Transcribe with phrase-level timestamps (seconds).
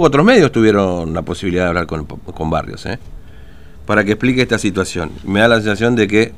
[0.00, 3.00] Otros medios tuvieron la posibilidad de hablar con, Barrios, ¿eh?
[3.84, 5.10] para que explique esta situación.
[5.24, 6.32] Me da la sensación de que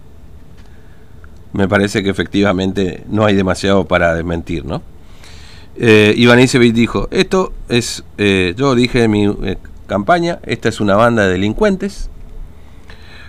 [1.52, 4.80] me parece que efectivamente no hay demasiado para desmentir, ¿no?
[5.76, 9.28] Eh, Iván Isevich dijo, esto es, eh, yo dije en mi
[9.86, 12.08] campaña, esta es una banda de delincuentes,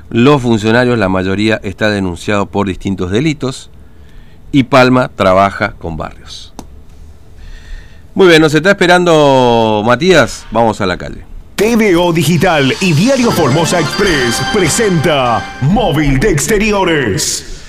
[0.09, 3.69] los funcionarios, la mayoría está denunciado por distintos delitos,
[4.53, 6.53] y Palma trabaja con Barrios.
[8.13, 10.45] Muy bien, nos está esperando Matías.
[10.51, 11.23] Vamos a la calle.
[11.55, 17.63] TVO Digital y Diario Formosa Express presenta Móvil de Exteriores.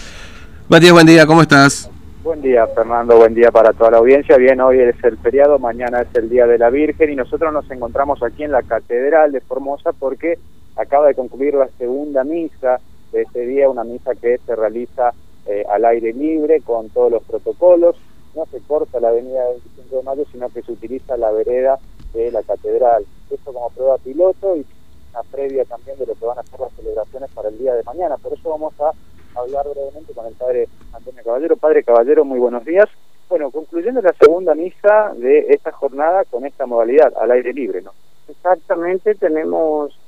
[0.69, 1.89] Matías, buen día, ¿cómo estás?
[2.25, 4.37] Buen día, Fernando, buen día para toda la audiencia.
[4.37, 7.71] Bien, hoy es el feriado, mañana es el Día de la Virgen y nosotros nos
[7.71, 10.41] encontramos aquí en la Catedral de Formosa porque
[10.75, 12.81] acaba de concluir la segunda misa
[13.13, 15.13] de este día, una misa que se realiza
[15.47, 17.95] eh, al aire libre con todos los protocolos
[18.35, 21.79] no se corta la avenida 25 de mayo, sino que se utiliza la vereda
[22.15, 23.05] de la catedral.
[23.31, 24.67] Esto como prueba piloto y
[25.13, 27.83] una previa también de lo que van a ser las celebraciones para el día de
[27.83, 28.17] mañana.
[28.17, 28.93] Por eso vamos a
[29.39, 31.57] hablar brevemente con el padre Antonio Caballero.
[31.57, 32.89] Padre Caballero, muy buenos días.
[33.29, 37.93] Bueno, concluyendo la segunda misa de esta jornada con esta modalidad, al aire libre, ¿no?
[38.29, 39.99] Exactamente, tenemos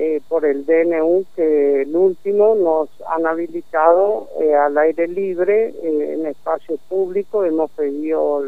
[0.00, 6.12] eh, por el DNU que el último nos han habilitado eh, al aire libre eh,
[6.12, 8.38] en espacio público, hemos pedido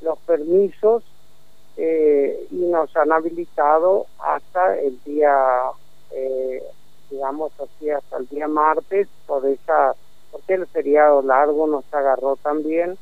[0.00, 1.04] los permisos
[1.76, 5.36] y nos han habilitado hasta el día,
[7.10, 9.94] digamos así, hasta el día martes, por esa,
[10.30, 12.96] porque el feriado largo nos agarró también.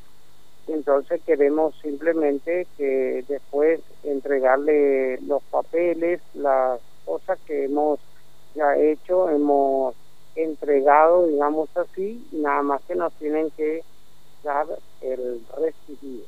[0.67, 6.79] Entonces queremos simplemente que después entregarle los papeles, las
[7.11, 7.99] cosas que hemos
[8.55, 9.93] ya hecho, hemos
[10.33, 13.83] entregado, digamos así, nada más que nos tienen que
[14.43, 14.65] dar
[15.01, 16.23] el recibido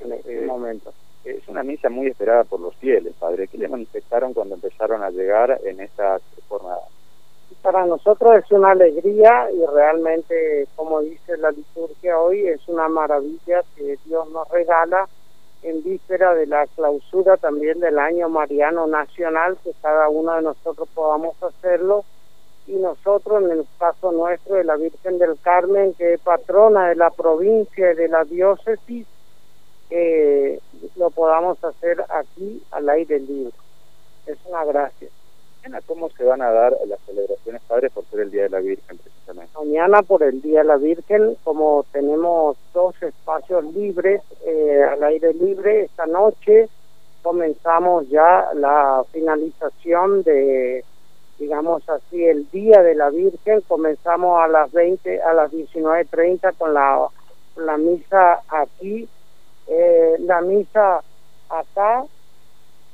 [0.00, 0.92] en este momento.
[1.24, 3.46] Es una misa muy esperada por los fieles, Padre.
[3.46, 6.82] ¿Qué le manifestaron cuando empezaron a llegar en esta jornada?
[7.62, 13.62] Para nosotros es una alegría y realmente, como dice la liturgia hoy, es una maravilla
[13.76, 15.08] que Dios nos regala
[15.62, 20.88] en víspera de la clausura también del año mariano nacional, que cada uno de nosotros
[20.94, 22.04] podamos hacerlo,
[22.66, 26.94] y nosotros, en el caso nuestro de la Virgen del Carmen, que es patrona de
[26.96, 29.06] la provincia y de la diócesis,
[29.90, 30.60] eh,
[30.96, 33.52] lo podamos hacer aquí al aire libre.
[34.26, 35.08] Es una gracia.
[35.86, 38.98] ¿Cómo se van a dar las celebraciones, padres, por ser el Día de la Virgen,
[38.98, 39.52] precisamente?
[39.56, 45.32] Mañana, por el Día de la Virgen, como tenemos dos espacios libres, eh, al aire
[45.34, 46.68] libre, esta noche
[47.22, 50.84] comenzamos ya la finalización de,
[51.38, 53.60] digamos así, el Día de la Virgen.
[53.62, 57.06] Comenzamos a las 20, a las 19.30 con la,
[57.56, 59.08] la misa aquí.
[59.68, 61.02] Eh, la misa
[61.48, 62.04] acá.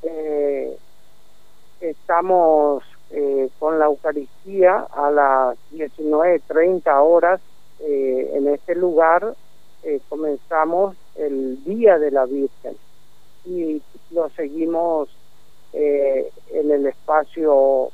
[0.03, 0.77] Eh,
[1.81, 7.41] estamos eh, con la Eucaristía a las 19.30 horas
[7.81, 9.35] eh, en este lugar.
[9.83, 12.77] Eh, comenzamos el Día de la Virgen
[13.45, 13.81] y
[14.11, 15.09] lo seguimos
[15.71, 17.91] en el espacio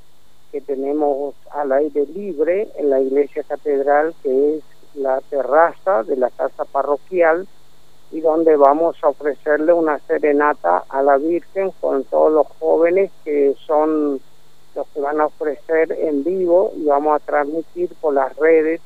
[0.53, 4.63] que tenemos al aire libre en la iglesia catedral que es
[4.95, 7.49] la terraza de la casa parroquial
[8.15, 13.57] y donde vamos a ofrecerle una serenata a la Virgen con todos los jóvenes que
[13.67, 14.21] son
[14.75, 18.81] los que van a ofrecer en vivo y vamos a transmitir por las redes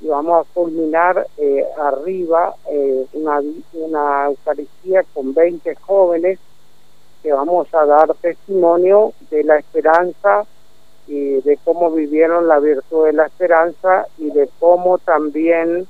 [0.00, 3.40] y vamos a culminar eh, arriba eh, una,
[3.72, 6.38] una Eucaristía con 20 jóvenes
[7.22, 10.46] que vamos a dar testimonio de la esperanza
[11.08, 15.86] y de cómo vivieron la virtud de la esperanza y de cómo también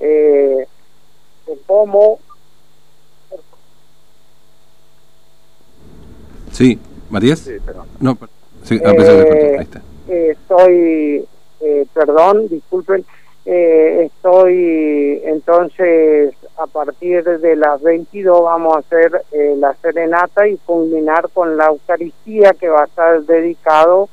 [0.00, 0.66] eh,
[1.46, 2.18] de cómo...
[6.50, 6.78] Sí,
[7.10, 7.40] Matías.
[7.40, 7.86] Sí, perdón.
[8.00, 8.16] No,
[8.64, 9.82] sí, a pesar de ahí está.
[10.08, 11.26] Eh, estoy,
[11.64, 13.04] eh, perdón, disculpen,
[13.46, 20.56] eh, estoy entonces a partir de las 22 vamos a hacer eh, la serenata y
[20.58, 24.08] culminar con la Eucaristía que va a estar dedicado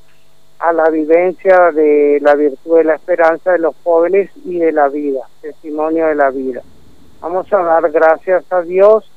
[0.59, 4.87] a la vivencia de la virtud de la esperanza de los jóvenes y de la
[4.87, 6.61] vida, testimonio de la vida.
[7.19, 9.09] Vamos a dar gracias a Dios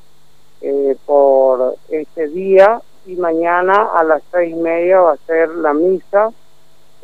[0.61, 5.73] eh, por este día y mañana a las seis y media va a ser la
[5.73, 6.31] misa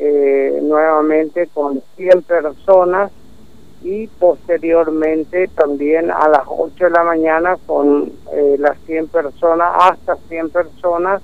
[0.03, 3.13] eh, nuevamente con 100 personas
[3.83, 10.17] y posteriormente también a las 8 de la mañana con eh, las 100 personas, hasta
[10.17, 11.21] 100 personas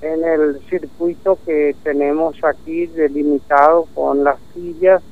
[0.00, 5.02] en el circuito que tenemos aquí delimitado con las sillas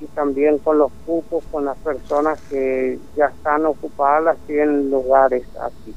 [0.00, 5.44] y también con los cupos, con las personas que ya están ocupadas, las tienen lugares
[5.60, 5.94] aquí.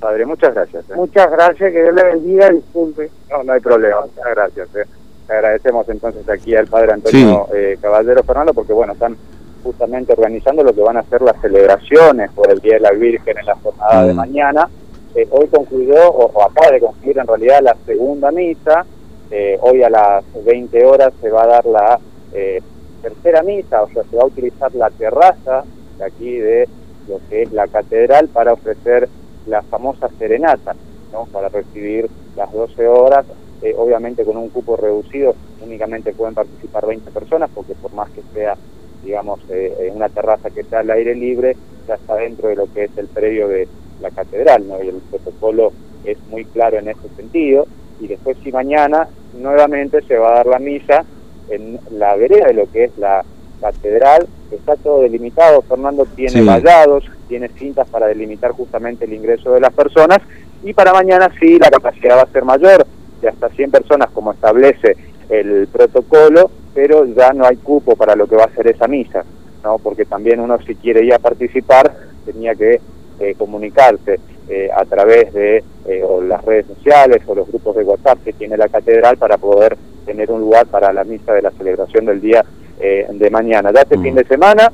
[0.00, 0.88] Padre, muchas gracias.
[0.88, 0.94] ¿eh?
[0.96, 3.10] Muchas gracias, que Dios le bendiga, disculpe.
[3.30, 4.74] No, no hay problema, muchas gracias.
[4.76, 5.03] ¿eh?
[5.28, 9.16] Agradecemos entonces aquí al Padre Antonio eh, Caballero Fernando, porque bueno, están
[9.62, 13.38] justamente organizando lo que van a ser las celebraciones por el Día de la Virgen
[13.38, 14.16] en la jornada de Mm.
[14.16, 14.68] mañana.
[15.14, 18.84] Eh, hoy concluyó, o, o acaba de concluir en realidad la segunda misa.
[19.30, 21.98] Eh, hoy a las 20 horas se va a dar la
[22.34, 22.60] eh,
[23.00, 25.64] tercera misa, o sea, se va a utilizar la terraza
[25.98, 26.68] de aquí de
[27.08, 29.08] lo que es la catedral para ofrecer
[29.46, 30.74] la famosa serenata,
[31.12, 31.26] ¿no?
[31.26, 33.24] para recibir las 12 horas,
[33.64, 38.20] eh, obviamente con un cupo reducido, únicamente pueden participar 20 personas, porque por más que
[38.34, 38.56] sea,
[39.02, 41.56] digamos, eh, eh, una terraza que está al aire libre,
[41.88, 43.66] ya está dentro de lo que es el predio de
[44.02, 44.82] la catedral, ¿no?
[44.82, 45.72] y el protocolo
[46.04, 47.66] es muy claro en ese sentido,
[48.00, 49.08] y después si mañana
[49.40, 51.04] nuevamente se va a dar la misa
[51.48, 53.24] en la vereda de lo que es la
[53.62, 56.46] catedral, está todo delimitado, Fernando tiene Sí.
[56.46, 60.18] vallados, tiene cintas para delimitar justamente el ingreso de las personas,
[60.62, 62.86] y para mañana sí la capacidad va a ser mayor,
[63.24, 64.96] de hasta 100 personas como establece
[65.28, 69.24] el protocolo, pero ya no hay cupo para lo que va a ser esa misa,
[69.62, 69.78] ¿no?
[69.78, 71.92] porque también uno si quiere ir a participar
[72.24, 72.80] tenía que
[73.20, 77.84] eh, comunicarse eh, a través de eh, o las redes sociales o los grupos de
[77.84, 81.50] WhatsApp que tiene la catedral para poder tener un lugar para la misa de la
[81.52, 82.44] celebración del día
[82.78, 83.70] de mañana.
[83.72, 84.02] Ya este Mm.
[84.02, 84.70] fin de semana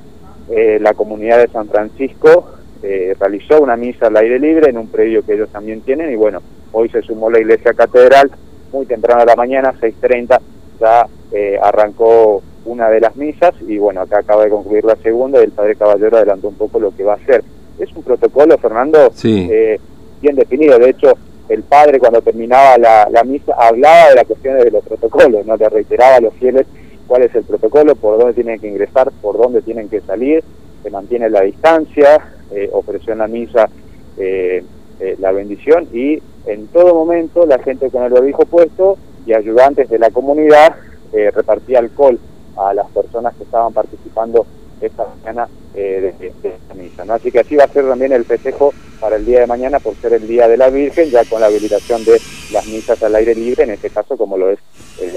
[0.51, 2.51] eh, la comunidad de San Francisco
[2.83, 6.17] eh, realizó una misa al aire libre en un predio que ellos también tienen y
[6.17, 8.31] bueno, hoy se sumó la iglesia catedral
[8.73, 10.39] muy temprano a la mañana, 6.30,
[10.81, 15.41] ya eh, arrancó una de las misas y bueno, acá acaba de concluir la segunda
[15.41, 17.43] y el Padre Caballero adelantó un poco lo que va a hacer.
[17.79, 19.49] Es un protocolo, Fernando, Sí.
[19.51, 19.81] eh,
[20.21, 20.79] bien definido.
[20.79, 21.15] De hecho,
[21.49, 25.57] el Padre cuando terminaba la, la misa hablaba de las cuestiones de los protocolos, no
[25.57, 26.67] le reiteraba a los fieles
[27.09, 30.45] cuál es el protocolo, por dónde tienen que ingresar, por dónde tienen que salir,
[30.85, 32.21] se mantiene la distancia,
[32.53, 33.69] eh, ofreció en la misa
[34.17, 34.63] eh,
[35.01, 39.89] eh, la bendición y en todo momento la gente con el barbijo puesto y ayudantes
[39.89, 40.77] de la comunidad
[41.13, 42.19] eh, repartía alcohol
[42.57, 44.47] a las personas que estaban participando
[44.81, 47.05] esta mañana eh, de, de esta misa.
[47.15, 49.95] Así que así va a ser también el festejo para el día de mañana por
[49.97, 52.21] ser el Día de la Virgen, ya con la habilitación de
[52.53, 54.59] las misas al aire libre, en este caso como lo es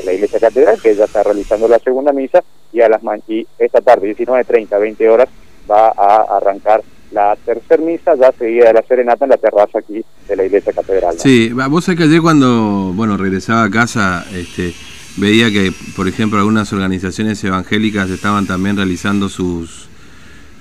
[0.06, 2.42] la Iglesia Catedral, que ya está realizando la segunda misa,
[2.72, 5.30] y, a las y esta tarde, 19.30, 20 horas,
[5.70, 6.82] va a arrancar
[7.14, 10.74] la tercer misa, ya seguida de la serenata en la terraza aquí de la Iglesia
[10.74, 11.16] Catedral.
[11.16, 11.22] ¿no?
[11.22, 14.74] Sí, vos sabés que ayer cuando, bueno, regresaba a casa, este,
[15.18, 19.88] veía que, por ejemplo, algunas organizaciones evangélicas estaban también realizando sus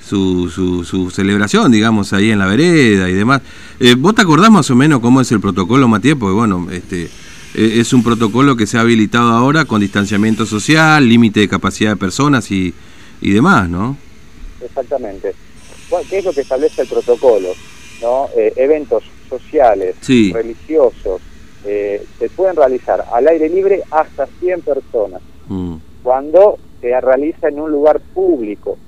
[0.05, 3.41] su, su, su celebración, digamos, ahí en la vereda y demás.
[3.81, 6.17] Eh, ¿Vos te acordás más o menos cómo es el protocolo, Matías?
[6.19, 11.09] Porque, bueno, este, eh, es un protocolo que se ha habilitado ahora con distanciamiento social,
[11.09, 12.75] límite de capacidad de personas y,
[13.21, 13.97] y demás, ¿no?
[14.63, 15.35] Exactamente.
[15.93, 17.49] ¿Cuál- ¿Qué es lo que establece el protocolo?
[18.01, 18.27] ¿No?
[18.35, 20.33] Eh, eventos sociales, Sí.
[20.33, 21.21] religiosos,
[21.67, 25.75] eh, se pueden realizar al aire libre hasta 100 personas, Mm.
[26.03, 28.79] cuando se realiza en un lugar público.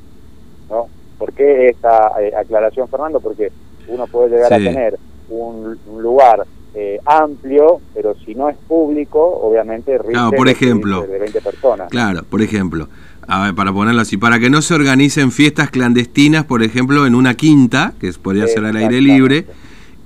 [0.71, 0.89] ¿no?
[1.19, 3.21] ¿Por qué esta eh, aclaración, Fernando?
[3.21, 3.53] Porque
[3.87, 4.99] uno puede llegar a tener
[5.29, 6.47] un, un lugar
[6.77, 11.03] eh, amplio, pero si no es público, obviamente rige Claro, por ejemplo.
[11.03, 11.89] de 20 personas.
[11.91, 12.89] Claro, por ejemplo,
[13.27, 17.15] a ver, para ponerlo así, para que no se organicen fiestas clandestinas, por ejemplo, en
[17.15, 19.47] una quinta, que podría ser al aire libre,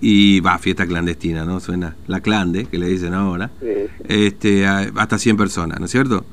[0.01, 1.59] y va, fiesta clandestina, ¿no?
[1.61, 3.67] Suena la clande, que le dicen ahora, Sí,
[3.99, 6.25] sí, este, hasta 100 personas, ¿no es cierto?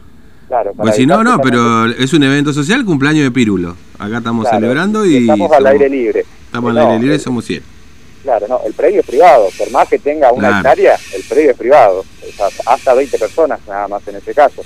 [0.48, 3.76] claro, Pues si no, no, pero es un evento social, cumpleaños de Pirulo.
[3.98, 6.26] Acá estamos Claro, celebrando y estamos al somos- aire libre.
[6.46, 7.64] Estamos al aire libre, eh, somos 100.
[8.24, 10.58] Claro, no, el predio es privado, por más que tenga una Claro.
[10.58, 14.64] hectárea, el predio es privado, o sea, hasta 20 personas nada más en este caso.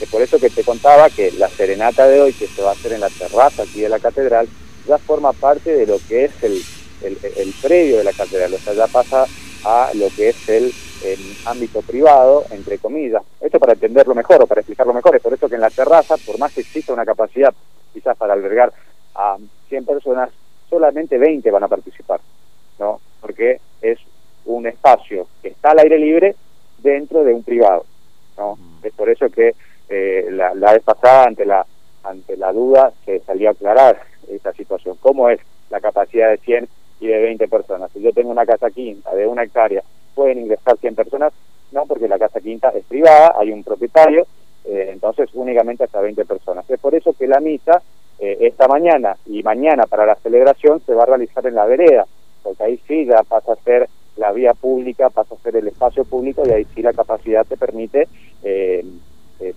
[0.00, 2.72] Es por eso que te contaba que la serenata de hoy, que se va a
[2.72, 4.48] hacer en la terraza aquí de la catedral,
[4.86, 6.62] ya forma parte de lo que es el,
[7.02, 9.26] el, el predio de la catedral, o sea, ya pasa
[9.64, 10.72] a lo que es el,
[11.04, 13.22] em, ámbito privado, entre comillas.
[13.40, 16.16] Esto para entenderlo mejor o para explicarlo mejor, es por eso que en la terraza,
[16.16, 17.52] por más que exista una capacidad
[17.92, 18.72] quizás para albergar
[19.14, 19.36] a
[19.68, 20.30] 100 personas,
[20.68, 22.20] solamente 20 van a participar.
[22.78, 23.00] ¿no?
[23.20, 23.98] Porque es
[24.46, 26.34] un espacio que está al aire libre
[26.78, 27.84] dentro de un privado,
[28.38, 28.58] ¿no?
[28.82, 29.54] Es por eso que
[29.90, 31.66] eh, la, vez pasada ante la
[32.02, 36.68] ante la duda se salió a aclarar esta situación, cómo es la capacidad de 100
[37.00, 37.90] y de 20 personas.
[37.92, 39.82] Si yo tengo una casa quinta de una hectárea,
[40.14, 41.32] ¿pueden ingresar 100 personas?
[41.72, 44.26] No, porque la casa quinta es privada, hay un propietario,
[44.64, 46.68] eh, entonces únicamente hasta 20 personas.
[46.70, 47.82] Es por eso que la misa
[48.18, 52.06] eh, esta mañana y mañana para la celebración se va a realizar en la vereda,
[52.42, 56.04] porque ahí sí ya pasa a ser la vía pública, pasa a ser el espacio
[56.04, 58.08] público y ahí sí la capacidad te permite
[58.42, 58.84] eh,
[59.40, 59.54] eh,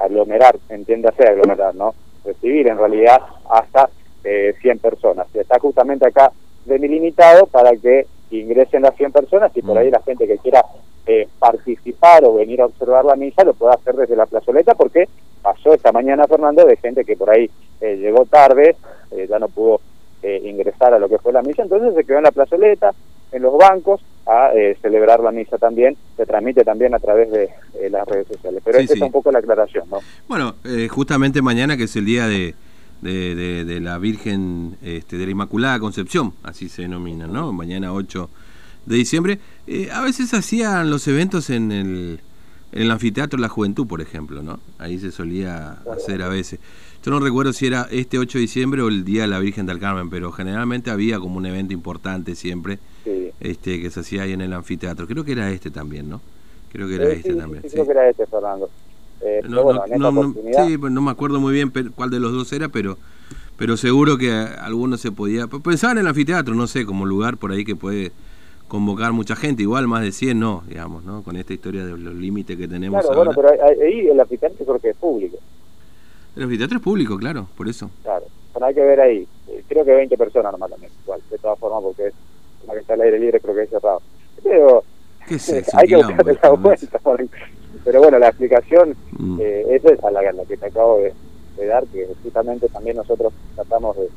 [0.00, 1.94] aglomerar, entiéndase aglomerar, ¿no?
[2.24, 3.88] Recibir en realidad hasta
[4.24, 5.26] eh, 100 personas.
[5.34, 6.32] Está justamente acá
[6.64, 9.78] delimitado para que ingresen las 100 personas y por Mm.
[9.78, 10.64] ahí la gente que quiera
[11.06, 15.08] eh, participar o venir a observar la misa lo pueda hacer desde la plazoleta porque
[15.40, 17.48] pasó esta mañana, Fernando, de gente que por ahí
[17.80, 18.74] eh, llegó tarde,
[19.12, 19.80] eh, ya no pudo
[20.24, 22.92] eh, ingresar a lo que fue la misa, entonces se quedó en la plazoleta,
[23.30, 27.44] en los bancos, a eh, celebrar la misa también, se transmite también a través de
[27.44, 28.60] eh, las redes sociales.
[28.64, 29.00] Pero Sí, esta sí.
[29.00, 29.98] es un poco la aclaración, ¿no?
[30.28, 32.54] Bueno, eh, justamente mañana que es el día de,
[33.02, 37.52] de, de- de la Virgen este, de la Inmaculada Concepción, así se denomina, ¿no?
[37.52, 38.28] Mañana 8
[38.86, 39.38] de diciembre.
[39.66, 42.20] Eh, a veces hacían los eventos en el,
[42.72, 44.58] en el anfiteatro de la Juventud, por ejemplo, ¿no?
[44.78, 46.58] Ahí se solía hacer a veces.
[47.04, 49.66] Yo no recuerdo si era este 8 de diciembre o el día de la Virgen
[49.66, 52.80] del Carmen, pero generalmente había como un evento importante siempre.
[53.40, 55.06] Este que se hacía ahí en el anfiteatro.
[55.06, 56.20] Creo que era este también, ¿no?
[56.72, 57.62] Creo que era Eh, este sí, también.
[57.62, 57.74] sí, sí.
[57.74, 58.70] creo que era este, Fernando.
[59.20, 60.66] Eh, No, bueno, no, no, oportunidad...
[60.66, 62.98] sí, pues no me acuerdo muy bien cuál de los dos era, pero
[63.56, 65.46] pero seguro que alguno se podía...
[65.46, 68.12] Pensaba en el anfiteatro, no sé, como lugar por ahí que puede
[68.68, 71.22] convocar mucha gente, igual más de 100 no, digamos, ¿no?
[71.22, 73.32] Con esta historia de los límites que tenemos Claro, ahora.
[73.34, 75.38] bueno, pero ahí, ahí el anfiteatro creo que es público,
[76.36, 77.90] El anfiteatro es público, claro, por eso.
[78.02, 78.26] claro.
[78.52, 79.26] Bueno, hay que ver ahí.
[79.48, 82.14] Eh, creo que 20 personas nomás también, igual, de todas formas, porque es
[82.74, 84.00] que está al aire libre, creo que es cerrado.
[84.42, 84.84] Pero
[85.28, 87.00] hay que Quilombo, buscar la vuelta.
[87.84, 89.38] Pero bueno, la explicación, Mm.
[89.40, 91.12] eh, esa es a la, la que te acabo de,
[91.56, 94.08] de dar, que justamente también nosotros tratamos de...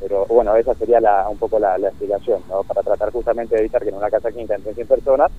[0.00, 2.62] Pero bueno, esa sería la, un poco la, la explicación, ¿no?
[2.64, 5.30] Para tratar justamente de evitar que en una casa quinta entre 100 personas,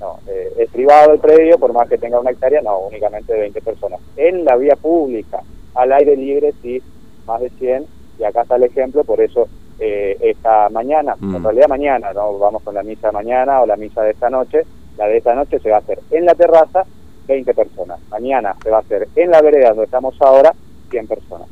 [0.00, 3.60] no, eh, es privado el predio, por más que tenga una hectárea, no, únicamente 20
[3.62, 4.00] personas.
[4.16, 5.40] En la vía pública,
[5.74, 6.82] al aire libre, sí,
[7.26, 7.86] más de 100,
[8.18, 9.46] y acá está el ejemplo, por eso
[9.78, 11.36] eh, esta mañana, Mm.
[11.36, 14.62] en realidad mañana, no vamos con la misa mañana o la misa de esta noche,
[14.96, 16.84] la de esta noche se va a hacer en la terraza,
[17.26, 17.98] 20 personas.
[18.10, 20.52] Mañana se va a hacer en la vereda donde estamos ahora,
[20.90, 21.48] 100 personas.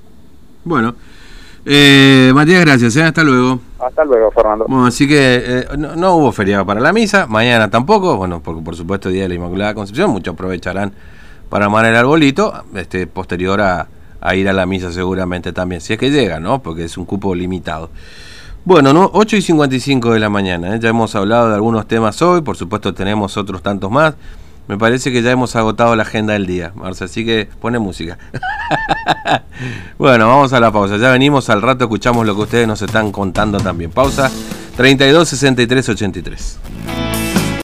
[0.65, 0.95] Bueno,
[1.65, 3.03] eh, Matías, gracias, ¿eh?
[3.03, 3.61] hasta luego.
[3.79, 4.67] Hasta luego, Fernando.
[4.69, 8.63] Bueno, así que eh, no, no hubo feriado para la misa, mañana tampoco, bueno, porque
[8.63, 10.93] por supuesto Día de la Inmaculada Concepción, muchos aprovecharán
[11.49, 13.87] para armar el arbolito, este, posterior a,
[14.21, 16.63] a ir a la misa seguramente también, si es que llega, ¿no?
[16.63, 17.91] Porque es un cupo limitado.
[18.65, 19.11] Bueno, ¿no?
[19.15, 20.79] 8 y 55 de la mañana, ¿eh?
[20.81, 24.15] ya hemos hablado de algunos temas hoy, por supuesto tenemos otros tantos más.
[24.69, 28.19] Me parece que ya hemos agotado la agenda del día, Marcia, así que pone música.
[29.99, 30.97] bueno, vamos a la pausa.
[30.97, 33.91] Ya venimos al rato, escuchamos lo que ustedes nos están contando también.
[33.91, 34.31] Pausa
[34.77, 37.10] 32 63 83.